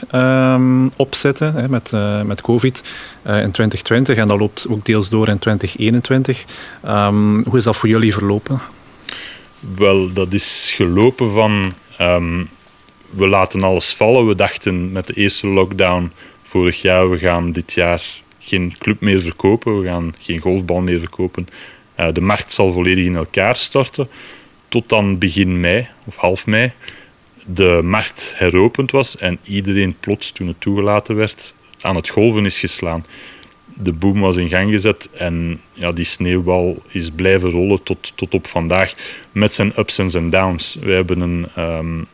[0.55, 2.83] um, op zitten hè, met, uh, met COVID
[3.27, 6.45] uh, in 2020 en dat loopt ook deels door in 2021.
[6.85, 8.61] Um, ehm, hoe is dat voor jullie verlopen?
[9.77, 12.49] Wel, dat is gelopen van um,
[13.11, 14.27] we laten alles vallen.
[14.27, 18.03] We dachten met de eerste lockdown vorig jaar, we gaan dit jaar
[18.51, 21.49] geen club meer verkopen, we gaan geen golfbal meer verkopen.
[22.01, 24.09] Uh, de markt zal volledig in elkaar storten.
[24.69, 26.73] Tot dan begin mei of half mei
[27.55, 32.61] de markt heropend was en iedereen plots, toen het toegelaten werd, aan het golven is
[32.61, 33.07] geslaan.
[33.65, 38.35] De boom was in gang gezet en ja, die sneeuwbal is blijven rollen tot, tot
[38.35, 38.95] op vandaag
[39.33, 40.77] met zijn ups en downs.
[40.81, 42.07] We hebben een, um,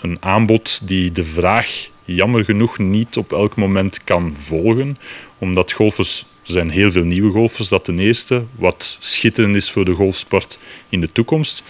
[0.00, 4.96] een aanbod die de vraag jammer genoeg niet op elk moment kan volgen,
[5.38, 9.84] omdat golfers er zijn heel veel nieuwe golfers, dat ten eerste, wat schitterend is voor
[9.84, 11.62] de golfsport in de toekomst.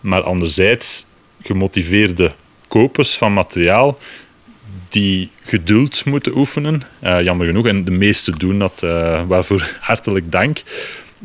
[0.00, 1.06] Maar anderzijds
[1.42, 2.30] gemotiveerde
[2.68, 3.98] kopers van materiaal
[4.88, 6.82] die geduld moeten oefenen.
[7.02, 10.62] Uh, jammer genoeg, en de meesten doen dat, uh, waarvoor hartelijk dank.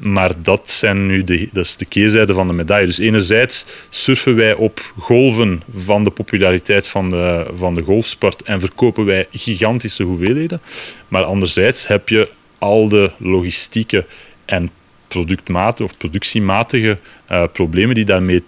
[0.02, 2.86] Maar dat, zijn nu de, dat is de keerzijde van de medaille.
[2.86, 8.60] Dus enerzijds surfen wij op golven van de populariteit van de, van de golfsport en
[8.60, 10.62] verkopen wij gigantische hoeveelheden.
[11.08, 14.06] Maar anderzijds heb je al de logistieke
[14.46, 14.70] en
[15.08, 16.98] productmatige of productiematige
[17.32, 18.44] uh, problemen die daarmee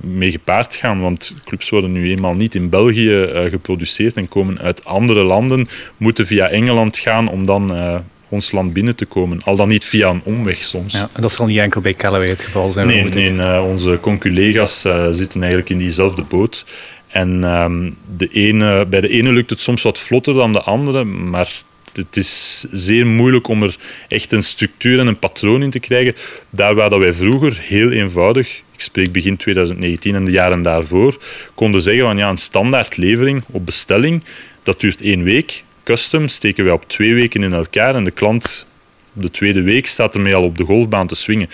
[0.00, 1.00] mee gepaard gaan.
[1.00, 5.68] Want clubs worden nu eenmaal niet in België uh, geproduceerd en komen uit andere landen,
[5.96, 7.98] moeten via Engeland gaan om dan uh,
[8.30, 9.42] ons land binnen te komen.
[9.44, 10.92] Al dan niet via een omweg soms.
[10.92, 12.86] Ja, en dat zal niet enkel bij Callaway het geval zijn.
[12.86, 16.64] Nee, nee uh, onze conculega's uh, zitten eigenlijk in diezelfde boot.
[17.08, 21.04] En um, de ene, bij de ene lukt het soms wat vlotter dan de andere,
[21.04, 21.48] maar
[21.92, 23.76] het is zeer moeilijk om er
[24.08, 26.14] echt een structuur en een patroon in te krijgen.
[26.50, 31.18] Daar waar dat wij vroeger heel eenvoudig, ik spreek begin 2019 en de jaren daarvoor,
[31.54, 34.22] konden zeggen van ja, een standaardlevering op bestelling,
[34.62, 38.66] dat duurt één week custom steken wij op twee weken in elkaar en de klant
[39.12, 41.48] de tweede week staat ermee al op de golfbaan te swingen.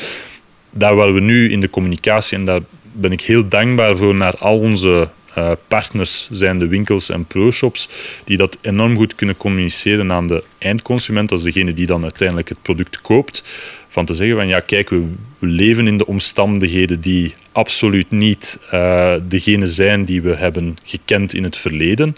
[0.71, 2.61] Daar waar we nu in de communicatie, en daar
[2.93, 7.89] ben ik heel dankbaar voor naar al onze uh, partners, zijn de winkels en pro-shops,
[8.25, 12.63] die dat enorm goed kunnen communiceren aan de eindconsument, als degene die dan uiteindelijk het
[12.63, 13.43] product koopt.
[13.89, 15.05] Van te zeggen van ja, kijk, we,
[15.39, 21.45] leven in de omstandigheden die absoluut niet uh, degene zijn die we hebben gekend in
[21.45, 22.17] het verleden.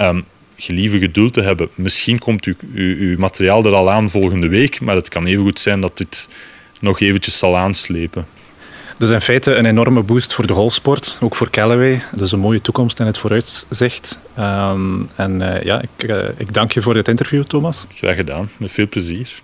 [0.00, 0.24] Um,
[0.58, 1.68] gelieve geduld te hebben.
[1.74, 5.44] Misschien komt uw, uw, uw, materiaal er al aan volgende week, maar het kan even
[5.44, 6.28] goed zijn dat dit
[6.80, 8.26] nog eventjes zal aanslepen.
[8.98, 12.02] Dus in feite een enorme boost voor de golfsport, ook voor Callaway.
[12.14, 14.18] Dus een mooie toekomst in het vooruitzicht.
[14.38, 17.84] Um, en uh, ja, ik, uh, ik dank je voor dit interview, Thomas.
[17.94, 19.42] Graag gedaan, met veel plezier.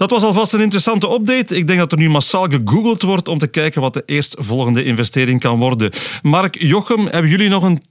[0.00, 1.56] Dat was alvast een interessante update.
[1.56, 5.40] Ik denk dat er nu massaal gegoogeld wordt om te kijken wat de eerstvolgende investering
[5.40, 5.90] kan worden.
[6.22, 7.82] Mark, Jochem, hebben jullie nog een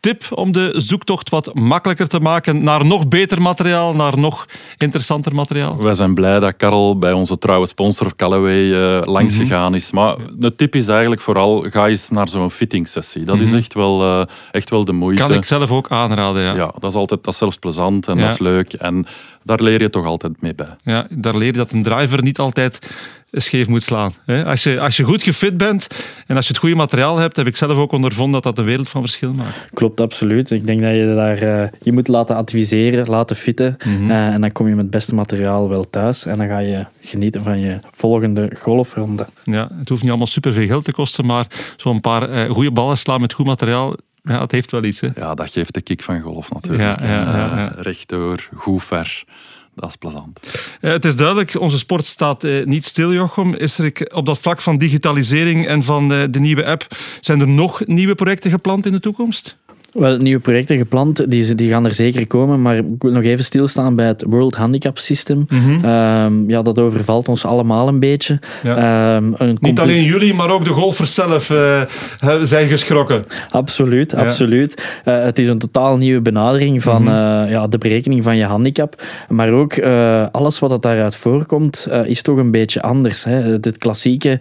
[0.00, 4.46] tip om de zoektocht wat makkelijker te maken naar nog beter materiaal, naar nog
[4.76, 5.82] interessanter materiaal?
[5.82, 9.42] Wij zijn blij dat Karel bij onze trouwe sponsor Callaway uh, langs mhm.
[9.42, 9.90] gegaan is.
[9.90, 13.24] Maar de tip is eigenlijk vooral, ga eens naar zo'n fitting sessie.
[13.24, 13.56] Dat is mhm.
[13.56, 15.22] echt wel, uh, echt wel de moeite.
[15.22, 16.54] Kan ik zelf ook aanraden, ja.
[16.54, 18.72] Ja, dat is, altijd, dat is zelfs plezant en dat is leuk.
[18.72, 19.06] En
[19.44, 20.76] daar leer je toch altijd mee bij.
[20.82, 22.90] Ja, daar leer je dat een driver niet altijd
[23.30, 24.12] scheef moet slaan.
[24.44, 25.86] Als je, als je goed gefit bent
[26.26, 28.70] en als je het goede materiaal hebt, heb ik zelf ook ondervonden dat dat een
[28.70, 29.70] wereld van verschil maakt.
[29.70, 30.50] Klopt, absoluut.
[30.50, 33.76] Ik denk dat je daar uh, je moet laten adviseren, laten fitten.
[33.84, 36.26] Mm en dan kom je met het beste materiaal wel thuis.
[36.26, 39.26] En dan ga je genieten van je volgende golfronde.
[39.44, 42.98] Ja, het hoeft niet allemaal superveel geld te kosten, maar zo'n paar uh, goede ballen
[42.98, 45.00] slaan met goed materiaal, ja, het heeft wel iets.
[45.00, 45.08] Hè?
[45.14, 47.00] Ja, dat geeft de kick van golf natuurlijk.
[47.00, 47.72] Ja, ja, ja, ja.
[47.76, 49.24] rechtdoor, goed ver
[49.74, 50.40] dat is plezant.
[50.80, 53.54] Uh, het is duidelijk, onze sport staat uh, niet stil, Jochem.
[53.54, 56.86] Is er op dat vlak van digitalisering en van de nieuwe app,
[57.20, 59.58] zijn er nog nieuwe projecten gepland in de toekomst?
[59.94, 62.62] Wel, nieuwe projecten gepland, die, die gaan er zeker komen.
[62.62, 65.46] Maar ik wil nog even stilstaan bij het World Handicap System.
[65.48, 65.84] Mhm.
[65.84, 68.38] Ehm, ja, dat overvalt ons allemaal een beetje.
[68.62, 68.76] Ja.
[69.16, 71.82] Ehm, een Niet alleen jullie, maar ook de golfers zelf eh,
[72.42, 73.22] zijn geschrokken.
[73.50, 74.18] Absoluut, Ja.
[74.18, 74.82] absoluut.
[75.04, 77.10] Eh, het is een totaal nieuwe benadering van Mhm.
[77.44, 79.02] eh, ja, de berekening van je handicap.
[79.28, 79.80] Maar ook
[80.32, 83.24] alles wat dat daaruit voorkomt, is toch een beetje anders.
[83.24, 83.34] Hè.
[83.34, 84.40] Het, klassieke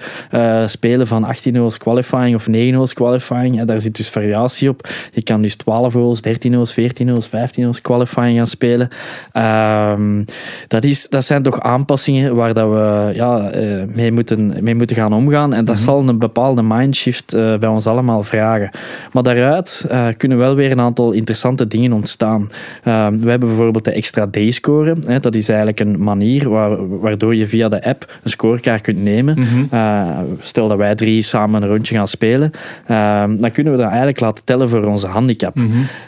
[0.65, 4.87] spelen van 18 holes qualifying of 9 holes qualifying, daar zit dus variatie op.
[5.13, 8.89] Je kan dus 12 holes, 13 holes, 14 holes, 15 holes qualifying gaan spelen.
[9.31, 10.23] Ehm,
[10.67, 14.95] dat, is, dat zijn toch aanpassingen waar dat we ja, eh, mee, moeten, mee moeten
[14.95, 15.53] gaan omgaan.
[15.53, 18.69] En dat zal een bepaalde mindshift eh, bij ons allemaal vragen.
[19.11, 22.49] Maar daaruit eh, kunnen wel weer een aantal interessante dingen ontstaan.
[22.83, 24.95] Ehm, we hebben bijvoorbeeld de extra day-score.
[25.05, 29.03] Hè, dat is eigenlijk een manier waar, waardoor je via de app een scorekaart kunt
[29.03, 29.37] nemen.
[29.71, 32.51] Eh, stel dat wij drie samen een rondje gaan spelen,
[32.87, 35.07] ehm, dan kunnen we dat eigenlijk laten tellen voor onze
[35.41, 35.57] handicap.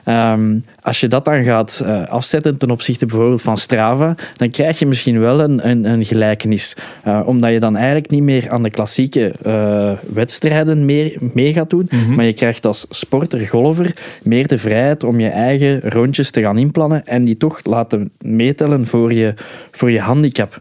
[0.03, 4.79] Ehm, als je dat dan gaat eh, afzetten ten opzichte bijvoorbeeld van Strava, dan krijg
[4.79, 6.75] je misschien wel een, een, een gelijkenis.
[7.03, 11.69] Eh, omdat je dan eigenlijk niet meer aan de klassieke eh, wedstrijden meer, mee gaat
[11.69, 16.41] doen, maar je krijgt als sporter, golfer, meer de vrijheid om je eigen rondjes te
[16.41, 19.33] gaan inplannen en die toch laten meetellen voor je,
[19.71, 20.59] voor je handicap.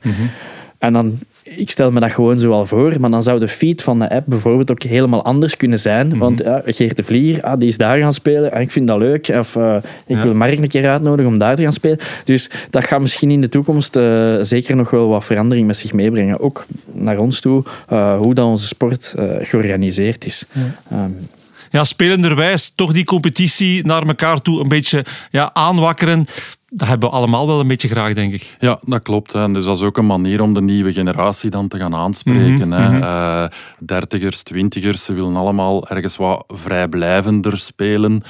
[0.79, 3.83] En dan, ik stel me dat gewoon zo al voor, maar dan zou de feed
[3.83, 6.19] van de app bijvoorbeeld ook helemaal anders kunnen zijn.
[6.19, 8.99] Want ja, Geert de Vlieger, ah, die is daar gaan spelen en ik vind dat
[8.99, 9.29] leuk.
[9.29, 9.77] Of eh,
[10.07, 10.23] ik Ja.
[10.23, 11.99] wil Mark een keer uitnodigen om daar te gaan spelen.
[12.25, 15.93] Dus dat gaat misschien in de toekomst eh, zeker nog wel wat verandering met zich
[15.93, 16.41] meebrengen.
[16.41, 20.47] Ook naar ons toe, eh, hoe dat onze sport georganiseerd is.
[20.91, 21.11] Ehm,
[21.71, 26.27] Ja, spelenderwijs toch die competitie naar elkaar toe een beetje ja, aanwakkeren.
[26.77, 28.57] Dat hebben we allemaal wel een beetje graag, denk ik.
[28.59, 29.33] Ja, dat klopt.
[29.33, 29.43] Hè.
[29.43, 32.69] En dus dat is ook een manier om de nieuwe generatie dan te gaan aanspreken.
[32.69, 32.89] Mhm, hè.
[32.91, 33.03] mhm.
[33.03, 33.45] Eh,
[33.79, 38.23] dertigers, twintigers, ze willen allemaal ergens wat vrijblijvender spelen.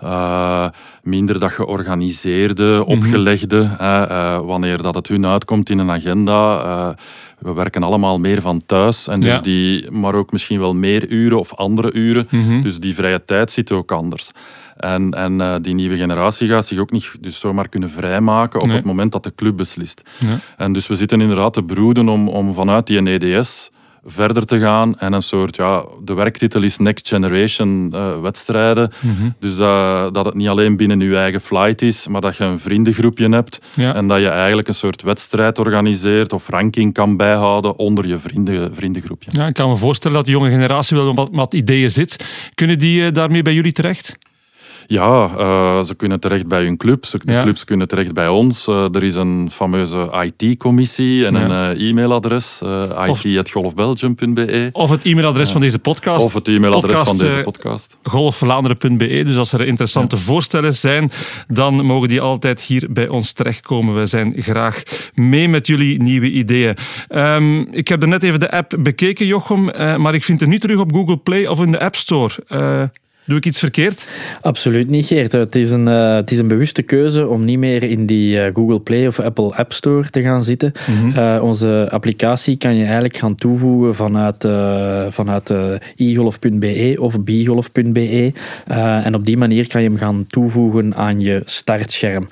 [0.00, 0.66] Eh,
[1.02, 2.80] minder dat georganiseerde, Mhm.
[2.90, 3.74] opgelegde.
[3.78, 6.94] Eh, wanneer dat het hun uitkomt in een agenda.
[7.38, 9.08] We werken allemaal meer van thuis.
[9.08, 9.40] En dus Ja.
[9.40, 12.28] die, maar ook misschien wel meer uren of andere uren.
[12.62, 14.30] Dus die vrije tijd zit ook anders.
[14.76, 18.66] En, en eh, die nieuwe generatie gaat zich ook niet dus zomaar kunnen vrijmaken op
[18.66, 18.76] Nee.
[18.76, 20.02] het moment dat de club beslist.
[20.18, 20.38] Ja.
[20.56, 23.70] En dus we zitten inderdaad te broeden om, om vanuit die EDS
[24.08, 28.90] verder te gaan en een soort, ja, de werktitel is Next Generation eh, wedstrijden.
[29.00, 29.28] Mhm.
[29.40, 32.58] Dus dat, dat het niet alleen binnen je eigen flight is, maar dat je een
[32.58, 33.94] vriendengroepje hebt Ja.
[33.94, 38.74] en dat je eigenlijk een soort wedstrijd organiseert of ranking kan bijhouden onder je vrienden,
[38.74, 39.30] vriendengroepje.
[39.32, 42.24] Ja, ik kan me voorstellen dat de jonge generatie wel wat, wat ideeën zit.
[42.54, 44.16] Kunnen die eh, daarmee bij jullie terecht?
[44.86, 47.42] Ja, eh, ze kunnen terecht bij hun clubs, de Ja.
[47.42, 48.66] clubs kunnen terecht bij ons.
[48.66, 51.40] Eh, er is een fameuze IT-commissie en Ja.
[51.50, 52.62] een eh, e-mailadres,
[53.14, 54.68] it.golfbelgium.be.
[54.72, 56.24] Of het e-mailadres van deze podcast.
[56.26, 57.98] Of het e-mailadres van deze podcast.
[58.02, 59.22] golfvlaanderen.be.
[59.24, 61.10] Dus als er interessante voorstellen zijn,
[61.48, 63.94] dan mogen die altijd hier bij ons terechtkomen.
[63.94, 64.82] We zijn graag
[65.14, 66.76] mee met jullie nieuwe ideeën.
[67.08, 69.64] Ehm, ik heb er net even de app bekeken, Jochem,
[70.02, 72.90] maar ik vind het niet terug op Google Play of in de App Store.
[73.26, 74.08] Doe ik iets verkeerd?
[74.40, 75.32] Absoluut niet, Geert.
[75.32, 78.54] Het is, een, eh, het is een bewuste keuze om niet meer in die eh,
[78.54, 80.72] Google Play of Apple App Store te gaan zitten.
[81.14, 84.48] Eh, onze applicatie kan je eigenlijk gaan toevoegen vanuit,
[85.14, 85.52] vanuit
[85.96, 88.32] egolf.be of bgolf.be.
[89.04, 92.28] En op die manier kan je hem gaan toevoegen aan je startscherm.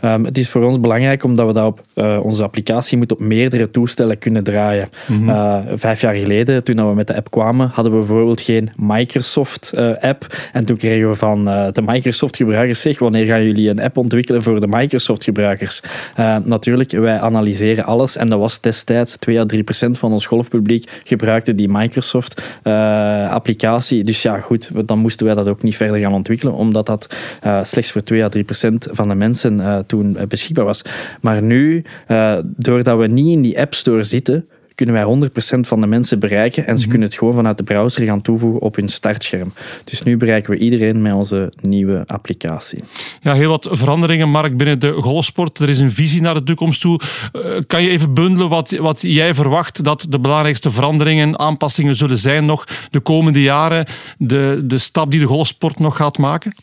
[0.00, 3.20] Ehm, het is voor ons belangrijk omdat we dat op eh, onze applicatie moet op
[3.20, 4.88] meerdere toestellen kunnen draaien.
[5.26, 10.26] Eh, vijf jaar geleden, toen we met de app kwamen, hadden we bijvoorbeeld geen Microsoft-app.
[10.52, 14.42] en toen kregen we van eh, de Microsoft-gebruikers, zeg, wanneer gaan jullie een app ontwikkelen
[14.42, 15.82] voor de Microsoft-gebruikers?
[16.14, 20.26] Eh, natuurlijk, wij analyseren alles en dat was destijds 2 à 3 procent van ons
[20.26, 24.04] golfpubliek gebruikte die Microsoft-applicatie.
[24.04, 27.58] dus ja, goed, dan moesten wij dat ook niet verder gaan ontwikkelen, omdat dat eh,
[27.62, 30.84] slechts voor 2 à 3 procent van de mensen eh, toen eh, beschikbaar was.
[31.20, 35.80] Maar nu, eh, doordat we niet in die App Store zitten, kunnen wij 100% van
[35.80, 38.88] de mensen bereiken en ze kunnen het gewoon vanuit de browser gaan toevoegen op hun
[38.88, 39.52] startscherm.
[39.84, 42.78] Dus nu bereiken we iedereen met onze nieuwe applicatie.
[43.20, 45.58] Ja, heel wat veranderingen, Mark, binnen de golfsport.
[45.58, 47.00] Er is een visie naar de toekomst toe.
[47.32, 52.18] Eh, kan je even bundelen wat, wat jij verwacht dat de belangrijkste veranderingen, aanpassingen zullen
[52.18, 53.86] zijn nog de komende jaren?
[54.18, 56.54] De, de stap die de golfsport nog gaat maken?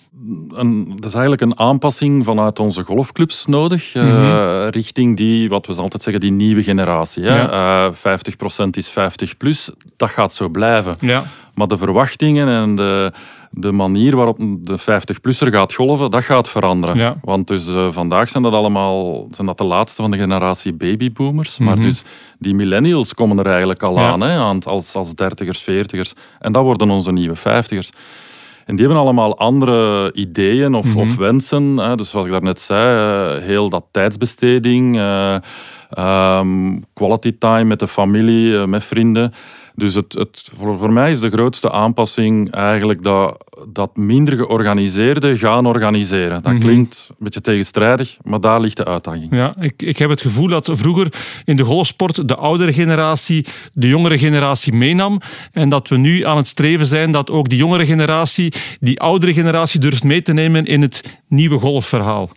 [0.49, 4.69] Een, dat is eigenlijk een aanpassing vanuit onze golfclubs nodig, eh, Mhm.
[4.69, 7.23] richting die, wat we altijd zeggen, die nieuwe generatie.
[7.23, 7.41] Hè?
[7.41, 7.88] Ja.
[7.88, 10.96] Eh, 50% is 50 plus, dat gaat zo blijven.
[11.00, 11.24] Ja.
[11.54, 13.12] Maar de verwachtingen en de,
[13.52, 16.98] de manier waarop de 50-plusser gaat golven, dat gaat veranderen.
[16.98, 17.18] Ja.
[17.22, 21.58] Want dus eh, vandaag zijn dat allemaal zijn dat de laatste van de generatie babyboomers.
[21.58, 21.84] Maar Mhm.
[21.84, 22.04] dus
[22.39, 24.12] die millennials komen er eigenlijk al Ja.
[24.12, 26.13] aan, hè, als, als dertigers, veertigers.
[26.39, 27.89] En dat worden onze nieuwe vijftigers.
[28.65, 31.78] En die hebben allemaal andere ideeën of, of wensen.
[31.78, 31.95] Hè.
[31.95, 34.97] Dus zoals ik daarnet zei, eh, heel dat tijdsbesteding,
[35.89, 39.34] ehm, quality time met de familie, eh, met vrienden.
[39.76, 45.38] Dus het, het, voor, voor mij is de grootste aanpassing eigenlijk dat, dat minder georganiseerde
[45.38, 46.44] gaan organiseren.
[46.44, 49.28] Dat klinkt een beetje tegenstrijdig, maar daar ligt de uitdaging.
[49.36, 51.14] Ja, ik, ik heb het gevoel dat vroeger
[51.46, 55.22] in de golfsport de oudere generatie de jongere generatie meenam.
[55.52, 59.34] En dat we nu aan het streven zijn dat ook die jongere generatie die oudere
[59.34, 62.30] generatie durft mee te nemen in het nieuwe golfverhaal.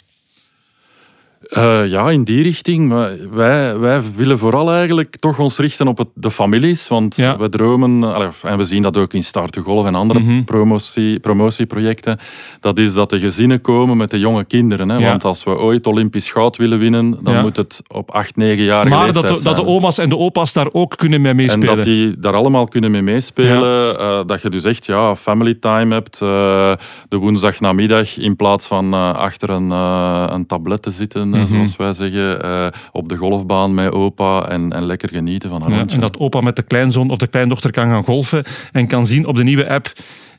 [1.57, 2.89] Uh, ja, in die richting.
[2.89, 6.89] Maar wij, wij willen vooral eigenlijk toch ons richten op het, de families.
[6.89, 7.39] Want Ja.
[7.39, 10.45] we dromen, allee, en we zien dat ook in Start to Golf en andere Mhm.
[10.45, 12.19] promotie, promotieprojecten.
[12.61, 14.89] Dat is dat de gezinnen komen met de jonge kinderen.
[14.89, 14.97] Hè?
[14.99, 15.09] Ja.
[15.09, 17.41] Want als we ooit Olympisch goud willen winnen, dan Ja.
[17.41, 20.53] moet het op 8, 9 jaar Maar dat de, dat de oma's en de opa's
[20.53, 21.77] daar ook kunnen mee en meespelen.
[21.77, 23.99] dat die daar allemaal kunnen mee meespelen.
[23.99, 26.15] eh, dat je dus echt ja, family time hebt.
[26.23, 26.73] eh,
[27.09, 31.47] de woensdagnamiddag in plaats van eh, achter een, eh, een tablet te zitten, Mhm.
[31.47, 32.43] zoals wij zeggen.
[32.43, 36.19] eh, op de golfbaan met opa en, en lekker genieten van een Ja, en dat
[36.19, 39.43] opa met de kleinzoon of de kleindochter kan gaan golfen en kan zien op de
[39.45, 39.93] nieuwe app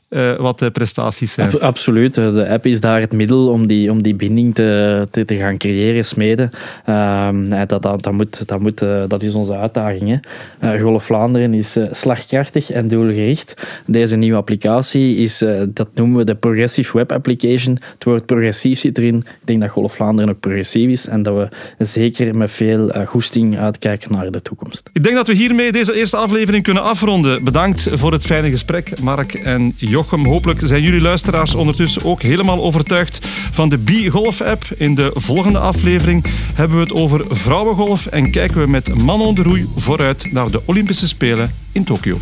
[0.08, 1.52] eh, wat de prestaties zijn.
[1.52, 2.14] Ab- Absoluut.
[2.14, 5.56] De app is daar het middel om die, om die binding te, te, te gaan
[5.56, 6.50] creëren, smeden.
[6.84, 10.20] Ehm, eh, dat, dat, dat, moet, dat, moet, eh, dat is onze uitdaging.
[10.58, 10.72] Hè.
[10.74, 13.54] Eh, Golf Vlaanderen is eh, slagkrachtig en doelgericht.
[13.86, 17.78] Deze nieuwe applicatie is, eh, dat noemen we de Progressive Web Application.
[17.94, 19.16] Het woord progressief zit erin.
[19.16, 23.06] Ik denk dat Golf Vlaanderen ook progressief is en dat we zeker met veel eh,
[23.06, 24.90] goesting uitkijken naar de toekomst.
[24.92, 27.44] Ik denk dat we hiermee deze eerste aflevering kunnen afronden.
[27.44, 29.74] Bedankt voor het fijne gesprek, Mark en
[30.06, 34.64] Hopelijk zijn jullie luisteraars ondertussen ook helemaal overtuigd van de B-Golf app.
[34.76, 39.42] In de volgende aflevering hebben we het over vrouwengolf en kijken we met Manon de
[39.42, 42.18] Roei vooruit naar de Olympische Spelen in Tokio.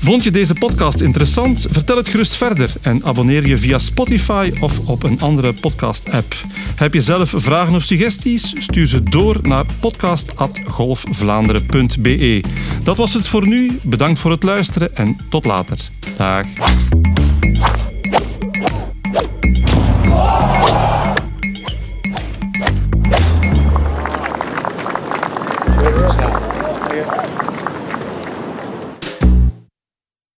[0.00, 1.66] Vond je deze podcast interessant?
[1.70, 6.34] Vertel het gerust verder en abonneer je via Spotify of op een andere podcast-app.
[6.74, 8.54] Heb je zelf vragen of suggesties?
[8.58, 12.44] Stuur ze door naar podcast.golfvlaanderen.be.
[12.82, 13.78] Dat was het voor nu.
[13.82, 15.78] Bedankt voor het luisteren en tot later.
[16.16, 16.46] Dag.